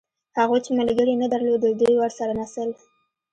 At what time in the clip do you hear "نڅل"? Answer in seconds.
2.39-2.69